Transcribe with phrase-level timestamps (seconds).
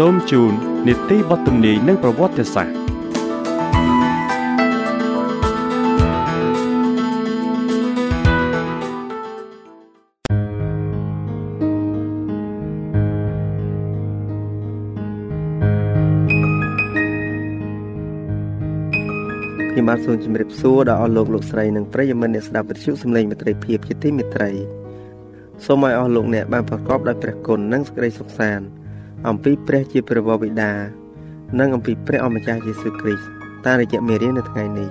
[0.00, 0.52] សូមជូន
[0.86, 2.74] នីតិបទទំនាយនិងប្រវត្តិសាស្ត្រ
[19.70, 24.50] ខ្ញុំបាទសូមជម្រាបសួរដល់អស់លោកលោកស្រីនិងប្រិយមិត្តអ្នកស្ដាប់វិទ្យុសំឡេងមិត្តភាពជាទីមេត្រី
[25.66, 28.66] សូមឲ្យអស់លោកអ្នកបានប្រកបដោយព្រះគុណនិងសេចក្តីសុខសាន្ត
[29.28, 30.72] អំពីព្រះជាព្រះវរបិតា
[31.58, 33.28] និងអំពីព្រះអម្ចាស់យេស៊ូវគ្រីស្ទ
[33.66, 34.88] តាមរយៈមេរៀននៅថ្ងៃនេះ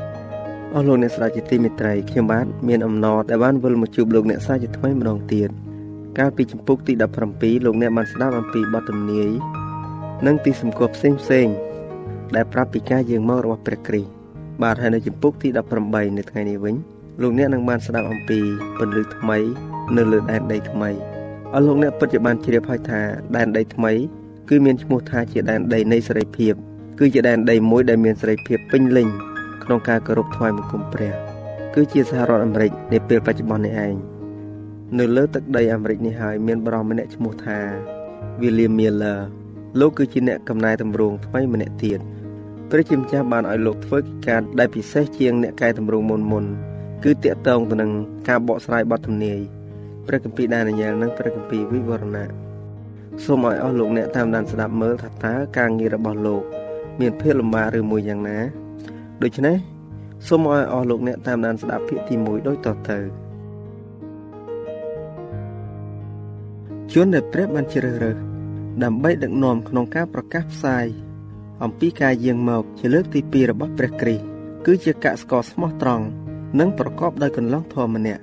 [0.73, 5.49] អស់លោកអ្នកស្ដាប់ជាទីមេត្រីខ្ញុំបាទមានអំណរដែលបានវិលមកជួបលោកអ្នកសាជាថ្មីម្ដងទៀត
[6.17, 6.93] កាលពីចម្ពោះទី
[7.29, 9.29] 17លោកអ្នកបានស្ដាប់អំពីបទទំនាយ
[10.25, 11.47] និងទីសម្គាល់ផ្សេងផ្សេង
[12.35, 14.09] ដែលប្រាប់ពីការយាងមករបស់ព្រះគ្រីស្ទ
[14.63, 15.49] បាទហើយនៅចម្ពោះទី
[15.83, 16.75] 18នៅថ្ងៃនេះវិញ
[17.21, 18.39] លោកអ្នកនឹងបានស្ដាប់អំពី
[18.77, 19.37] ពន្លឺថ្មី
[19.97, 20.89] នៅលើដែនដីថ្មី
[21.53, 23.01] អស់លោកអ្នកពិតជាបានជ្រាបហើយថា
[23.35, 23.93] ដែនដីថ្មី
[24.53, 26.53] គឺមានឈ្មោះថាជាដែនដីនៃសេរីភាព
[26.99, 29.07] គឺជាដែនដីមួយដែលមានសេរីភាពពេញលេញ
[29.63, 31.13] ក្នុងការគោរពថ្វាយបង្គំព្រះ
[31.75, 33.95] គឺជាសហរដ្ឋអាមេរិកនាពេលបច្ចុប្បន្ននេះឯង
[34.99, 37.59] នៅលើទឹកដីអាមេរិកនេះហើយមានបរិសម្នាក់ឈ្មោះថា
[38.41, 39.19] William Miller
[39.79, 41.99] លោកគឺជាអ្នកកំណែតម្រង់ថ្មីម្នាក់ទៀត
[42.69, 46.45] ព្រះជាម្ចាស់បានឲ្យលោកធ្វើកិច្ចការដែលពិសេសជាងអ្នកកែតម្រង់មុនមុន
[47.03, 47.91] គឺតាក់ទងទៅនឹង
[48.27, 49.39] ការបកស្រាយបទទំនាយ
[50.07, 52.42] ព្រះគម្ពីរដានីយ៉ែលនិងព្រះគម្ពីរវិវរណៈ
[53.21, 56.43] សូមឲ្យអស់លោកអ្នកតាមដានស្ដាប់មើលថាតើការងាររបស់លោក
[56.99, 58.39] មានភាពលំបាកឬមួយយ៉ាងណា
[59.23, 59.55] ដូច្នេះ
[60.27, 62.99] សូមឲ្យអស់លោកអ្នកតាមដានស្ដាប់ភាគទី1ដូចតទៅ
[66.93, 68.17] ជនដែលព្រះបានជ្រើសរើស
[68.83, 70.85] ដើម្បីដឹកនាំក្នុងការប្រកាសផ្សាយ
[71.63, 74.23] អំពីការយាងមកជាលើកទី2របស់ព្រះគ្រីស្ទ
[74.65, 76.05] គឺជាកសិករស្មោះត្រង់
[76.59, 78.21] និងប្រកបដោយកន្លងធម៌ម្នាក់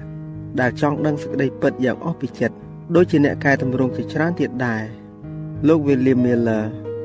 [0.60, 2.56] ដែលចង់ដឹងសេចក្តីពិតយ៉ាងអស់ពីចិត្ត
[2.96, 4.84] ដូចជាអ្នកកែតម្រង់ជាច្រើនទៀតដែរ
[5.68, 6.64] លោក William Miller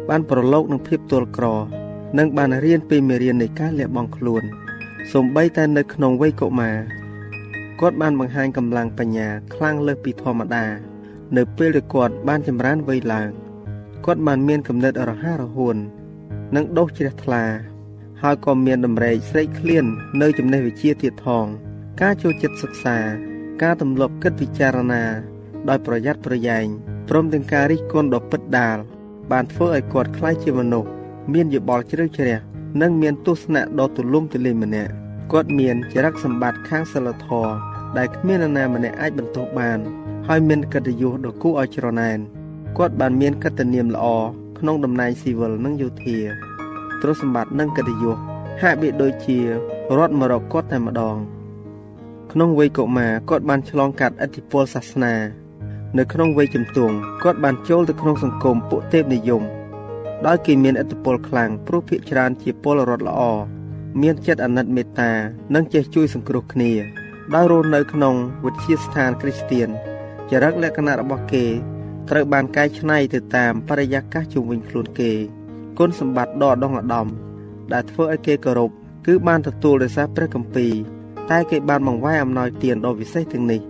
[0.10, 1.46] បានប្រឡូកនឹងភាពទល់ក្រ
[2.18, 4.44] និងបានរៀនពីមេរៀននៃការលះបង់ខ្លួន
[5.12, 6.78] សូម្បីតែនៅក្នុងវ័យកុមារ
[7.80, 10.66] គាត់បានបង្ហាញកម្លាំងបញ្ញាខ្លាំងលើសពីធម្មតា
[11.38, 13.30] នៅពេលដែលគាត់បានចម្រើនវ័យឡើង
[14.06, 15.78] គាត់បានមានគំនិតរហ័សរហួន
[16.56, 17.44] និងដុសជ្រះថ្លា
[18.22, 19.86] ហើយក៏មានតម្រែកស្រេកឃ្លាន
[20.22, 21.46] នៅចំណេះវិជ្ជាទៀតផង
[22.02, 22.98] ការចូលចិត្តសិក្សា
[23.62, 25.35] ការទម្លាប់គិតពិចារណា
[25.70, 26.66] ដោយប្រយ័ត្នប្រយែង
[27.10, 28.78] ព្រមទាំងការរិះគន់ដ៏ពិតដាល
[29.32, 30.90] បានធ្វើឲ្យគាត់ក្លាយជាមនុស្ស
[31.34, 32.38] មានយោបល់ជ្រៅជ្រះ
[32.82, 34.92] និងមានទស្សនៈដ៏ទូលំទូលាយម្នាក់
[35.32, 37.52] គាត់មានចរិតសម្បត្តិខាងសិលធម៌
[37.98, 39.80] ដែលគ្មាននរណាម្នាក់អាចបន្ទោសបាន
[40.28, 42.20] ហើយមានកិត្តិយសដ៏គួរឲ្យច្រណែន
[42.78, 44.06] គាត់បានមានកិត្តិនាមល្អ
[44.60, 46.18] ក្នុងតំណែងស៊ីវិលនិងយោធា
[47.02, 48.18] ទ្រព្យសម្បត្តិនិងកិត្តិយស
[48.62, 49.40] ហាក់បីដូចជា
[49.98, 51.18] រត់មករកគាត់តែម្ដង
[52.32, 55.14] ក្នុងវ័យកុមារគាត់បានឆ្លងកាត់ឥទ្ធិពលសាសនា
[55.98, 59.44] នៅក្នុងវ័យជំទង់គាត់បានចូលទៅក្នុងសង្គមពួកទេពនិយម
[60.26, 63.22] ដោយគេមានឥទ្ធិពលខ្លាំងព្រោះភាគច្រើនជាពលរដ្ឋល្អ
[64.02, 65.12] មានចិត្តអាណិតមេត្តា
[65.56, 66.72] និងចេះជួយសង្គ្រោះគ្នា
[67.36, 68.16] ដោយរស់នៅក្នុង
[68.46, 69.70] វិទ្យាស្ថានគ្រីស្ទៀន
[70.30, 71.46] ចរិតលក្ខណៈរបស់គេ
[72.10, 75.12] ត្រូវបានកែច្នៃទៅតាមបរិយាកាសជុំវិញខ្លួនគេ
[75.78, 77.08] គុណសម្បត្តិដ៏ឧត្តមឧត្តម
[77.74, 78.72] ដែលធ្វើឲ្យគេគោរព
[79.06, 80.74] គឺបានទទួលដោយសារព្រះគម្ពីរ
[81.32, 83.62] តែគេបានបង្វែរអំណោយទានដ៏វិសេសទាំងនេះ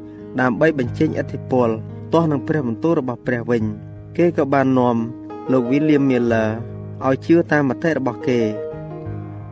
[0.41, 1.69] ដើម្បីបញ្ចេញឥទ្ធិពល
[2.13, 3.63] ទាស់នឹងព្រះបន្ទូលរបស់ព្រះវិញ
[4.17, 4.97] គេក៏បាននាំ
[5.51, 6.49] លោក William Miller
[7.05, 8.41] ឲ្យជឿតាមមតិរបស់គេ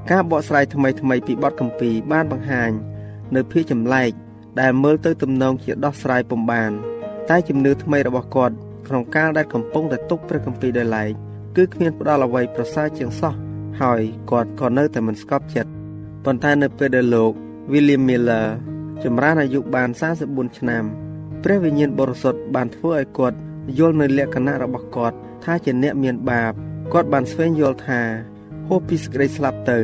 [0.10, 2.72] ការបកស្រាយថ្មីថ្មីពីបទកម្ពីបានបង្ហាញ
[3.36, 4.12] នៅភាគចម្លែក
[4.60, 6.72] ដែលមើលទៅទំនងជាដោះស្រាយពំបាន
[7.30, 8.56] តែជំនឿថ្មីរបស់គាត់
[8.88, 11.10] ក្នុងការដែលកំពុងតែទុកព្រះកម្ពីដោយឡែក
[11.56, 13.34] គឺគ្មានផ្ដល់អ្វីប្រសើរជាងសោះ
[13.82, 14.02] ហើយ
[14.32, 15.72] គាត់ក៏នៅតែមិនស្កប់ចិត្ត
[16.26, 17.32] ប៉ុន្តែនៅពេលដែលលោក
[17.72, 18.48] William Miller
[19.04, 19.90] ចម្រើនអាយុបាន
[20.24, 20.84] 44ឆ្នាំ
[21.44, 23.38] ព្រះវិញ្ញាណបរិសុទ្ធបានធ្វើឲ្យគាត់
[23.78, 26.54] យល់នៅលក្ខណៈរបស់គាត់ថាជាអ្នកមានបាប
[26.94, 28.02] គាត់បានស្វែងយល់ថា
[28.68, 29.80] ហូបពីសេចក្តីស្លាប់ទៅ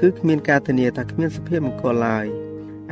[0.00, 2.26] គឺគ្មានការធានាថាគ្មានសុភមង្គលឡើយ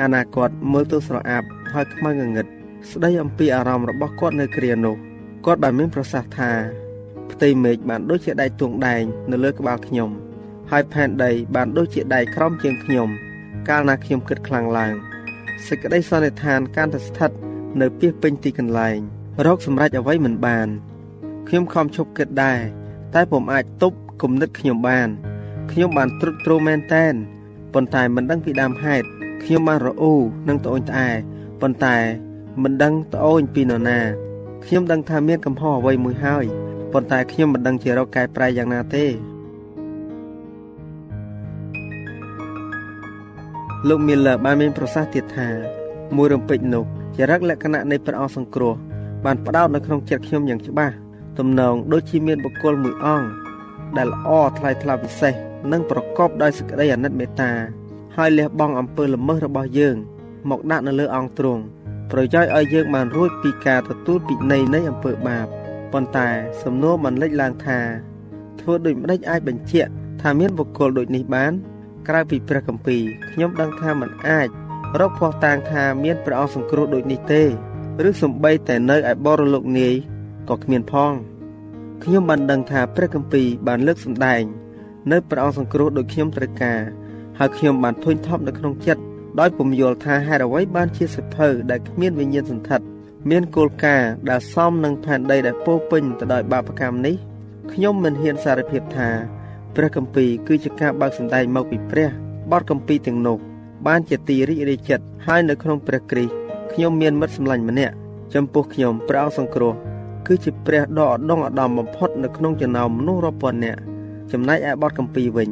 [0.03, 2.47] អនាគតមើលទៅស្រអាប់ហើយខ្មៅងងឹត
[2.91, 4.97] ស្ដីអំពីអារម្មណ៍របស់គាត់នៅគ្រានោះ
[5.47, 6.51] គាត់បានមានប្រសាសន៍ថា
[7.33, 10.11] ផ្ទៃមេឃបានដូចជាដែកទួងដែងនៅលើក្បាលខ្ញុំ
[10.71, 13.09] ហើយផែនដីបានដូចជាដែកក្រោមជើងខ្ញុំ
[13.69, 14.95] កាលណាខ្ញុំគិតខ្លាំងឡើង
[15.67, 17.33] សេចក្តីសន្និដ្ឋានកាន់តែស្ថិត
[17.81, 18.99] នៅពីពេញទីកន្លែង
[19.47, 20.69] រកសម្រេចអ្វីមិនបាន
[21.49, 22.59] ខ្ញុំខំឈប់គិតដែរ
[23.15, 25.09] តែពុំអាចទប់គំនិតខ្ញុំបាន
[25.71, 27.15] ខ្ញុំបានទ្រុឌទ្រោមមែនតែន
[27.75, 29.07] ប៉ុន្តែមិនដឹងពីដើមហេតុ
[29.43, 30.15] ខ្ញុំបានរអ៊ូ
[30.49, 31.09] និងត្អូញត្អែ
[31.61, 31.97] ប៉ុន្តែ
[32.63, 34.01] មិនដឹងត្អូញពីនរណា
[34.65, 36.45] ខ្ញុំដឹងថាមានកំហុសអ្វីមួយហើយ
[36.93, 39.07] ប៉ុន្តែខ្ញុំមិនដឹងជារកកែប្រែយ៉ាងណាទេ
[43.89, 45.49] លោកមីលឺបានមានប្រសាសន៍ទៀតថា
[46.17, 48.75] មួយរំពេចនោះ ចរិតលក្ខណៈនៃព្រះអង្គសង្គ្រោះ
[49.25, 50.95] បានផ្ដោតនៅក្នុងចិត្តខ្ញុំយ៉ាងច្បាស់
[51.39, 53.29] ទំនងដូចជាមានបុគ្គលមួយអង្គ
[53.97, 55.35] ដែលល្អថ្លៃថ្លាពិសេស
[55.73, 57.53] និងប្រកបដោយសេចក្តីអាណិតមេត្តា
[58.17, 59.97] ហើយលះបង់អំពើល្មើសរបស់យើង
[60.51, 61.63] មកដាក់នៅលើអង្គទ្រង់
[62.11, 65.47] ប្រយោជន៍ឲ្យយើងបានរួចពីការទទួលពិន័យនៃអំពើបាប
[65.93, 66.29] ប៉ុន្តែ
[66.63, 67.79] សំណួរបានលេចឡើងថា
[68.61, 69.91] ធ្វើដូចម្ដេចអាចបញ្ជាក់
[70.23, 71.53] ថាមានបុគ្គលដូចនេះបាន
[72.09, 74.49] ក្រៅពីព្រះគម្ពីរខ្ញុំដឹងថាมันអាច
[74.97, 77.43] រកភ័ស្តុតាងថាមានព្រះអង្គសង្គ្រោះដូចនេះទេ
[78.09, 79.95] ឬសំបីតែនៅឯបរលោកនាយ
[80.49, 81.13] ក៏គ្មានផង
[82.03, 84.43] ខ្ញុំបានដឹងថាព្រះគម្ពីរបានលើកសម្ដែង
[85.13, 86.81] នៅព្រះអង្គសង្គ្រោះដោយខ្ញុំត្រូវការ
[87.39, 89.03] ហើយខ្ញុំបានធុញថប់នៅក្នុងចិត្ត
[89.41, 92.87] ដោយពុំយល់ថាហេតុអ្វីបានជាសិភៅដែលគ្មានវិញ្ញាណសន្ធិដ្ឋ
[93.31, 97.17] មានគោលការណ៍ដែលសមនឹងផែនដីដែលពោពេញទៅដោយបាបកម្មនេះ
[97.73, 99.09] ខ្ញុំមិនហ៊ានសារភាពថា
[99.77, 102.09] ព្រះគម្ពីរគឺជាការបើកសម្ដែងមកពីព្រះ
[102.51, 103.39] បទគម្ពីរទាំងនោះ
[103.88, 106.34] បានជាទីរីករាយចិត្តហើយនៅក្នុងព្រះគ្រីស្ទ
[106.74, 107.94] ខ្ញុំមានមិត្តសម្លាញ់ម្នាក់
[108.34, 109.74] ចំពោះខ្ញុំព្រះអង្គសង្គ្រោះ
[110.28, 113.80] គឺជាព្រះដ៏ឧត្តមឧត្តមបំផុតនៅក្នុងចំណោមមនុស្សរាប់ពាន់នាក់
[114.32, 115.50] ចំណែកឯបទកម្ពីវិញ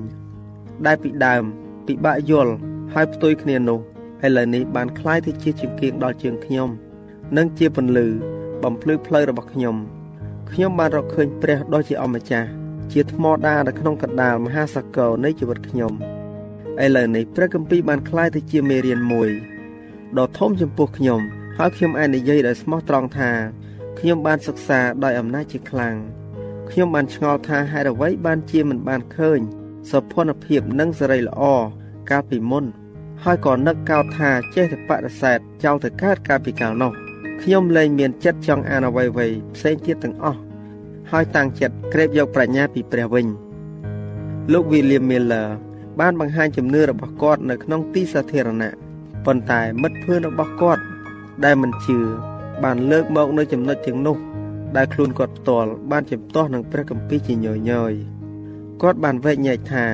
[0.85, 1.43] ដែលពីដើម
[1.87, 2.53] ពិបាកយល់
[2.93, 3.79] ហើយផ្ទុយគ្នានោះ
[4.25, 6.69] ឥឡូវនេះបានคล้ายទៅជាជាងដល់ជើងខ្ញុំ
[7.37, 8.07] និងជាពន្លឺ
[8.63, 9.75] បំភ្លឺផ្លូវរបស់ខ្ញុំ
[10.51, 12.47] ខ្ញុំបានរកឃើញព្រះដ៏ជាអម្ចាស់
[12.91, 15.93] ជាថ្មដានៅក្នុងកណ្ដាលមហាសកលនៃជីវិតខ្ញុំ
[16.83, 19.29] ឥឡូវនេះព្រះគម្ពីរបានคล้ายទៅជាមេរៀនមួយ
[20.17, 21.21] ដ៏ធំចំពោះខ្ញុំ
[21.57, 23.31] ហើយខ្ញុំអាចនិយាយដោយស្មោះត្រង់ថា
[23.99, 25.95] ខ្ញុំបានសិក្សាដោយអំណាចជាខ្លាំង
[26.69, 29.39] ខ្ញុំបានឆ្ងល់ថាហេតុអ្វីបានជាមិនបានឃើញ
[29.91, 31.41] សុភនភាពនិងសេរីល្អ
[32.09, 32.65] កាលពីមុន
[33.23, 36.93] ហើយក៏នឹកកោតថាចេះតែបដិសេធចោលទៅកើតកាលពីកាលនោះ
[37.41, 39.11] ខ្ញុំលែងមានចិត្តចង់អានអ្វីៗ
[39.55, 40.39] ផ្សេងទៀតទាំងអស់
[41.11, 43.27] ហើយតាំងចិត្តក្រេបយកប្រាជ្ញាពីព្រះវិញ
[44.51, 45.47] លោក William Miller
[46.00, 48.72] បានបង្ហាញជំនឿរបស់គាត់នៅក្នុងទីសាធារណៈ
[49.26, 50.82] ប៉ុន្តែមិត្តភ័ក្តិរបស់គាត់
[51.44, 51.98] ដែលមិនជឿ
[52.64, 54.16] បានលើកមកនៅចំណុចទាំងនោះ
[54.76, 57.92] ដែលខ្លួនគាត់ផ្ទាល់បានជំទាស់នឹងព្រះគម្ពីរជាញយញយ
[58.82, 59.84] គាត់បានវែកញែកថា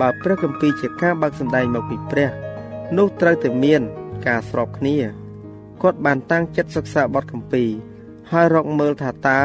[0.00, 2.30] បើព្រះគម្ពីរជាការបើកសម្ដែងមកពីព្រះ
[2.96, 3.82] នោះត្រូវតែមាន
[4.26, 4.96] ការស្របគ្នា
[5.82, 7.70] គាត់បានតាំងចិត្តសិក្សាបទគម្ពីរ
[8.30, 9.40] ហើយរកមើលថាតើ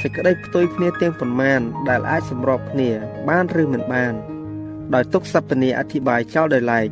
[0.00, 2.90] សេចក្តីផ្ទុយគ្នាទាំងប៉ុន្មានដែលអាចសម្របគ្នា
[3.28, 4.14] បានឬមិនបាន
[4.94, 6.88] ដោយទុកសព្វនីអធិប្បាយចោលដោយឡែក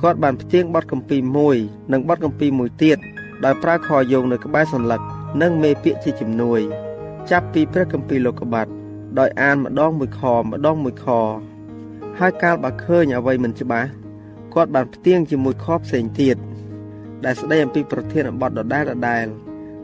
[0.00, 1.56] គាត់បានផ្ទៀងបទគម្ពីរមួយ
[1.92, 2.98] និងបទគម្ពីរមួយទៀត
[3.44, 5.00] ដោយប្រើខយោងនៅក្បែរសន្លឹក
[5.42, 6.60] និងមេពាក្យជាជំនួយ
[7.30, 8.66] ចាប់ពីព្រះគម្ពីរលោកុបាត
[9.18, 11.06] ដោយអានម្ដងមួយខម្ដងមួយខ
[12.18, 13.88] ហើយកាលបើឃើញអ្វីមិនច្បាស់
[14.54, 16.36] គាត់បានផ្ទៀងជាមួយខផ្សេងទៀត
[17.24, 19.26] ដែលស្ដីអំពីប្រធានបទដដែលដដែល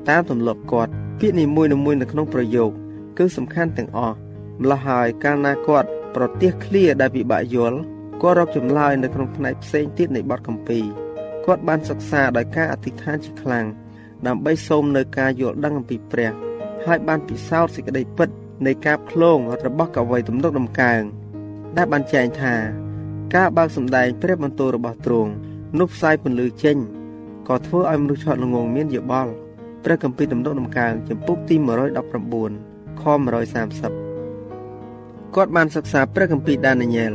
[0.09, 1.69] តាមទម្លាប់គាត់ពាក្យនីមួយៗ
[2.01, 2.71] នៅក្នុងប្រយោគ
[3.19, 4.17] គឺសំខាន់ទាំងអស់
[4.61, 7.79] ម្ល៉េះហើយកាលណាគាត់ប្រទះឃ្លាដែលពិបាកយល់
[8.23, 10.81] គាត់រកចម្លើយនៅក្នុងផ្នែកផ្សេងទៀតនៃបទកម្ពី
[11.45, 13.67] គាត់បានសិក្សាដោយការអធិដ្ឋានជាខ្លាំង
[14.27, 16.33] ដើម្បីសូមនៅការយល់ដឹងអំពីព្រះ
[16.85, 18.29] ហើយបានពិសោធន៍សេចក្តីពិត
[18.67, 21.03] នៃការផ្លងរបស់កវីទំនុកដំកើង
[21.77, 22.55] ដែលបានចែងថា
[23.35, 25.31] ការបើកសម្ដែងព្រះបន្ទូលរបស់ទ្រង់
[25.79, 26.77] នោះផ្សាយពន្លឺចេញ
[27.49, 29.33] ក៏ធ្វើឲ្យមនុស្សឆោតល្ងងមានយោបល់
[29.85, 31.57] ព្រះគម្ពីរទំនុកដំកើងចំពុកទី
[32.39, 34.04] 119ខ130
[35.37, 37.13] គាត់បានសិក្សាព្រះគម្ពីរដានីយ៉ែល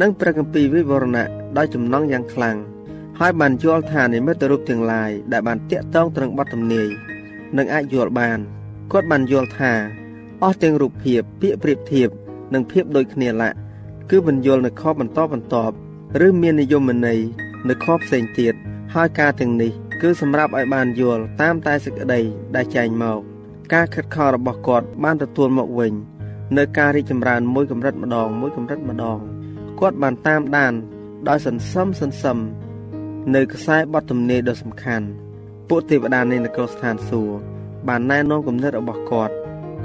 [0.00, 2.56] និងព្រះគម្ពីរវិវរណៈដោយចំណងយ៉ាងខ្លាំង
[3.18, 6.88] ហើយបានយល់ថានិមិត្តរូបទាំងឡាយដែលបានតាក់ទងត្រង់បទទំនាយ
[7.56, 8.38] នឹងអាចយល់បាន
[8.92, 9.72] គាត់បានយល់ថា
[10.42, 12.08] អស់ទាំងរូបភាពពាក្យប្រៀបធៀប
[12.54, 13.56] និងភាពដូចគ្នាឡាក់
[14.10, 15.74] គឺបញ្យល់នៅខបន្តបន្ទាប់
[16.26, 17.20] ឬមាននិយមន័យ
[17.68, 18.54] នៅខផ្សេងទៀត
[18.94, 22.20] ហើយការទាំងនេះគឺសម្រាប់ឲ្យបានយល់តាមតែសេចក្តី
[22.54, 23.20] ដែលចែងមក
[23.72, 25.92] ការខិតខំរបស់គាត់បានទទួលមកវិញ
[26.58, 29.18] នៅការរីកចម្រើនមួយកម្រិតម្ដងមួយកម្រិតម្ដង
[29.80, 30.72] គាត់បានតាមដាន
[31.28, 32.38] ដោយសន្សំសន្សំ
[33.34, 35.06] នៅខ្សែបទទំនាយដ៏សំខាន់
[35.68, 37.34] ពួកទេវតានៃនគរស្ថានសួគ៌
[37.88, 39.34] បានណែនាំគំនិតរបស់គាត់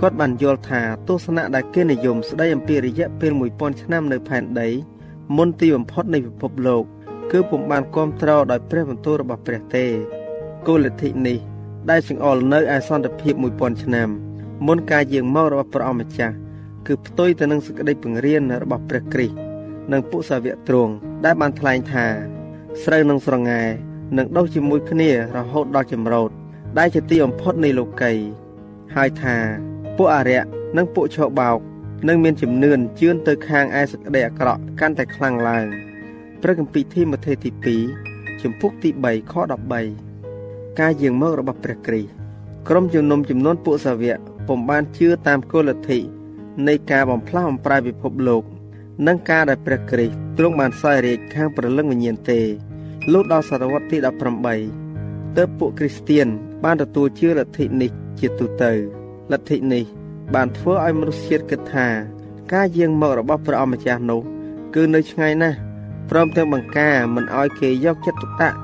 [0.02, 4.70] គាត់បានយល់ថាទស្សនៈដែលគេនិយមស្ដីអំពីរយៈពេល1000ឆ្នាំនៅផែនដី
[5.38, 6.84] មុនទីបំផុតនៃពិភពលោក
[7.32, 9.86] គឺពុំបានគ្រប់គ្រងដោយព្រះបន្ទូលរបស់ព្រះទេ
[10.68, 11.38] គោលលទ្ធិនេះ
[11.90, 14.10] ដែលចង្អុលនៅឯសន្តិភាព1000ឆ្នាំ
[14.68, 16.36] មុនការយាងមករបស់ព្រះអម្ចាស់
[16.86, 19.36] គឺផ្ទុយទៅនឹងសេចក្តីបង្រៀនរបស់ព្រះគ្រីស្ទ
[19.92, 20.94] និងពុសាវកទ្រង់
[21.26, 22.06] ដែលបានថ្លែងថា
[22.84, 23.62] ស្រូវនិងស្រងែ
[24.18, 26.30] នឹងដុះជាមួយគ្នារហូតដល់ចម្រោត
[26.78, 28.14] ដែលជាទីបំផុតនៃលោកី
[28.96, 29.38] ហើយថា
[29.98, 30.42] ពួកអរិយ
[30.78, 31.58] និងពួកឆោបោក
[32.08, 35.66] នឹងមានជំនឿនជឿនទៅខាងឯសេចក្តីអាក្រក់កាន់តែខ្លាំងឡើង
[36.42, 37.50] ព្រះគម្ពីរធីម៉ូថេទី
[37.96, 39.34] 2ជំពូកទី3ខ
[40.08, 42.12] 13ការយាងមករបស់ព្រះគ្រីស្ទ
[42.70, 46.00] ក្រុមជំនុំចំនួនពួកសាវកពុំបានជឿតាមគោលលទ្ធិ
[46.68, 48.44] នៃការបំផ្លាស់បំប្រែពិភពលោក
[49.08, 52.40] និងការដែលព្រះគ្រីស្ទទ្រង់បានសោយរាជខាងព្រលឹងវិញ្ញាណទេ
[53.12, 53.98] លុះដល់សតវត្សទី
[54.68, 56.28] 18ទើបពួកគ្រីស្ទៀន
[56.64, 58.72] បានទទួលជឿលទ្ធិនេះជាទូទៅ
[59.32, 59.84] លទ្ធិនេះ
[60.34, 61.88] បានធ្វើឲ្យមនុស្សជាតិគិតថា
[62.54, 64.22] ការយាងមករបស់ព្រះអម្ចាស់នោះ
[64.76, 65.58] គឺនៅឆ្ងាយណាស់
[66.10, 68.58] ព្រមទាំងបង្ការមិនឲ្យគេយកចិត្តទុកដាក់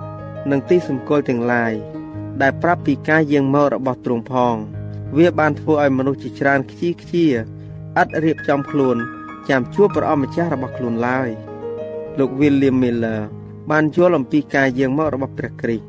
[0.49, 1.73] នឹងទីសម្គាល់ទាំងឡាយ
[2.41, 4.55] ដែលប្រាប់ពីការយាងមករបស់ទ្រង់ផង
[5.17, 7.25] វាបានធ្វើឲ្យមនុស្សជាច្រើនខ្ជិលខ្ជា
[8.01, 8.97] ឥតរៀបចំខ្លួន
[9.49, 11.29] ចាំជួបព្រះអម្ចាស់របស់ខ្លួនឡើយ
[12.19, 13.19] លោក William Miller
[13.71, 15.85] បានយល់អំពីការយាងមករបស់ព្រះគ្រីស្ទ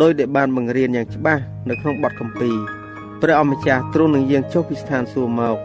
[0.00, 2.56] ដោយដែលបានបង្រៀនយ៉ាងច្បាស់នៅក្នុងបទគម្ពីរ
[3.22, 5.56] ព្រះអម្ចាស់ទ្រង់នឹងយាងចុះពីស្ថានសួគ៌មក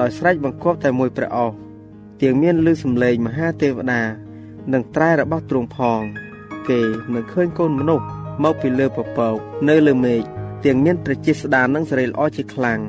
[0.00, 1.54] ដោយស្រែកបង្គាប់តែមួយព្រះអស់
[2.22, 4.02] ទាំងមានលឺសំឡេងមហាទេវតា
[4.72, 6.00] និងត្រែរបស់ទ្រង់ផង
[6.68, 6.80] គេ
[7.14, 8.04] នឹងឃើញកូនមនុស្ស
[8.42, 9.36] មកពីលើពពក
[9.68, 10.20] នៅលើមេឃ
[10.64, 12.80] ទាំងមានប្រជាស្ដាននិងសេរីល្អជាខ្លាំង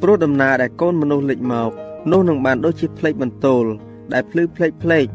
[0.00, 1.70] ព្រោះដំណើរដែលកូនមនុស្សលេចមក
[2.10, 3.64] នោះនឹងបានដូចជាផ្លេកបន្ទោល
[4.12, 5.06] ដែលភ្លឺផ្លេកផ្លេក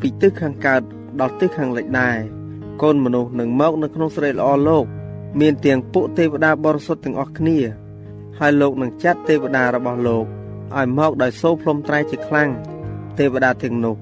[0.00, 0.82] ពីទិសខាងកើត
[1.20, 2.18] ដល់ទិសខាងលិចដែរ
[2.82, 4.84] កូនមនុស្សនឹងមកនៅក្នុងស្រីល្អលោក
[5.40, 7.58] មានទាំងពួកទេវតាបរិសុទ្ធទាំងអស់គ្នា
[8.38, 10.24] ហើយលោកនឹងចាត់ទេវតារបស់លោក
[10.76, 12.50] ឲ្យមកដោយសូរផ្លុំត្រែជាខ្លាំង
[13.18, 13.96] ទេវតាទាំងនោះ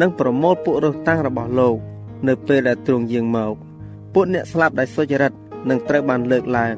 [0.00, 1.76] នឹងប្រមូលពួករស់តាំងរបស់លោក
[2.26, 3.54] នៅពេលដែលទ្រង់យាងមក
[4.12, 5.32] ពួកអ្នកស្លាប់ដែលសុចរិត
[5.68, 6.74] នឹងត្រូវបានលើកឡើង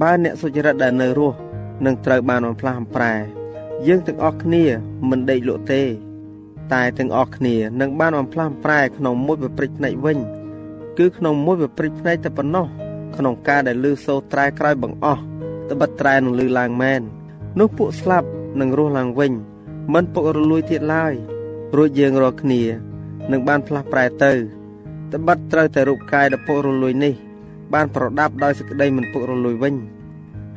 [0.00, 1.36] បើអ្នកសុចរិតដែលនៅរស់
[1.84, 3.14] នឹងត្រូវបានបំផ្លាស់បំប្រែ
[3.86, 4.64] យើងទាំងអស់គ្នា
[5.10, 5.82] មិនដេកលក់ទេ
[6.72, 10.18] តែទាំងអស់គ្នានឹងបានបំផ្លាស់បំប្រែក្នុងមួយប្រព្រឹត្តភ្នែកវិញ
[10.98, 12.66] គឺក្នុងមួយប្រព្រឹត្តភ្នែកតែប៉ុណ្ណោះ
[13.16, 15.22] ក្នុងការដែលលឺសូរត្រែក្រោយបង្អស់
[15.70, 17.02] ត្បិតត្រែនឹងលឺឡើងមែន
[17.58, 18.28] នោះពួកស្លាប់
[18.60, 19.32] នឹងរស់ឡើងវិញ
[19.94, 21.14] មិនពុករលួយទៀតឡើយ
[21.76, 22.62] រួចយើងរាល់គ្នា
[23.30, 24.32] នឹងបានផ្លាស់ប្រែទៅ
[25.12, 27.14] ត្បិតត្រូវតែរូបកាយដ៏ពុករលួយនេះ
[27.74, 29.74] បានប្រដាប់ដោយសេចក្តីមិនពុករលួយវិញ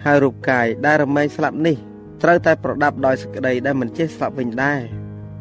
[0.03, 1.75] ហើយរូបកាយដែលរមែងស្លាប់នេះ
[2.24, 4.79] ត្រូវតែប្រដាប់ដោយសេចក្តីដែលមិនចេះស្លាប់វិញដែរ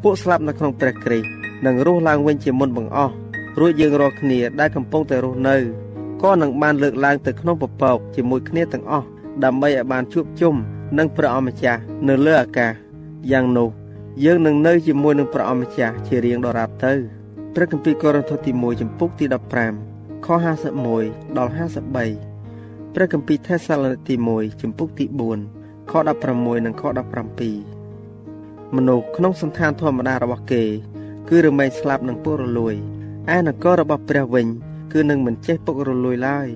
[0.03, 1.27] ពួកស្លាប់នៅក្នុងព្រះគ្រីស្ទ
[1.65, 3.13] នឹងរស់ឡើងវិញជាមុនបង្អស់
[3.59, 5.57] រួចយើងរាល់គ្នាដែលកំពុងតែរស់នៅ
[6.21, 9.07] ក៏នឹងបានលើកឡើងទៅក្នុងពពកជាមួយគ្នាទាំងអស់
[9.43, 10.55] ដើម្បីឲ្យបានជួបជុំ
[10.97, 12.71] នឹងព្រះអម្ចាស់នៅលើអាកាស
[13.31, 13.69] យ៉ាងនោះ
[14.23, 16.93] យើងនឹងនៅជាមួយនឹងព្រះអម្ចាស់ជារៀងដរាបទៅ
[17.55, 19.25] ព្រះគម្ពីរកូរិនថូសទី1ចំពុកទី
[19.75, 20.27] 15ខ
[20.81, 22.30] 51ដល់53
[22.93, 25.05] ព្រះគម្ពីរថេសាឡូនីកទី1ចំពុកទី
[25.47, 25.93] 4ខ
[26.29, 26.83] 16និងខ
[27.79, 30.63] 17មនុស្សក្នុងសន្តានធម្មតារបស់គេ
[31.29, 32.75] គឺរមែងស្លាប់នឹងពុករលួយ
[33.35, 34.47] ឯនគររបស់ព្រះវិញ
[34.93, 36.47] គឺនឹងមិនចេះពុករលួយឡើយ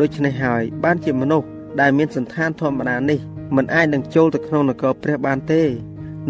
[0.00, 1.48] ដូច្នេះហើយបានជាមនុស្ស
[1.80, 3.20] ដែលមានសន្តានធម្មតានេះ
[3.56, 5.62] មិនអាចនឹងចូលទៅក្នុងនគរព្រះបានទេ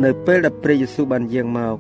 [0.05, 1.77] នៅពេលដែលព្រះយេស៊ូវបានយាងមក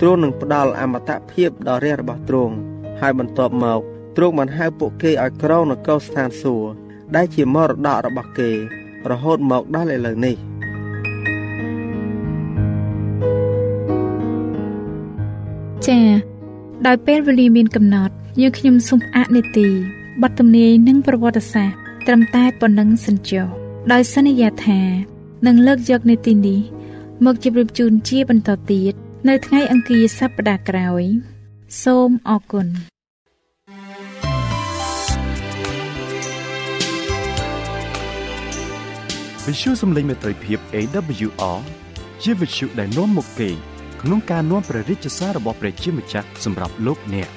[0.00, 2.54] ទ្រង់នឹងផ្ដល់អមតភាពដល់រាជរបស់ទ្រង់
[3.00, 3.80] ហើយបន្ទាប់មក
[4.16, 6.79] ទ្រង់បានហៅពួកគេឲ្យក្រងនគរស្ថានសួគ៌
[7.16, 8.50] ដែលជាមរតករបស់គេ
[9.10, 10.36] រហូតមកដល់ឥឡូវនេះ
[15.86, 16.12] ចា៎
[16.86, 19.68] ដោយពេលវេលាមានកំណត់យើងខ្ញុំសូមអនុទី
[20.22, 23.46] បទទំនាយនិងប្រវត្តិសាស្ត្រត្រឹមតែប៉ុណ្ណឹងសិនចុះ
[23.92, 24.80] ដោយសន្យាថា
[25.46, 26.60] នឹងលើកយកនីតិនេះ
[27.24, 28.94] មកជម្រាបជូនជាបន្តទៀត
[29.28, 31.04] នៅថ្ងៃអង្គារសប្តាហ៍ក្រោយ
[31.82, 32.66] សូមអរគុណ
[39.50, 41.58] វិទ្យុសំឡេងមេត្រីភាព AWR
[42.22, 43.48] ជាវិទ្យុដែលនាំមកពី
[44.02, 47.28] ក្នុងការនាំព្រះរាជសាររបស់ព្រះជាម្ចាស់សម្រាប់លោកអ្នក